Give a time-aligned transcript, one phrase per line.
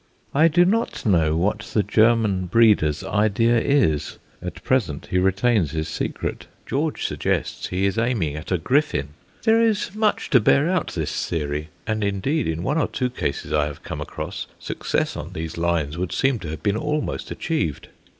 [0.33, 5.87] I do not know what the German breeder's idea is; at present he retains his
[5.89, 6.47] secret.
[6.65, 9.09] George suggests he is aiming at a griffin.
[9.43, 13.53] There is much to bear out this theory, and indeed in one or two cases
[13.53, 17.89] I have come across success on these lines would seem to have been almost achieved.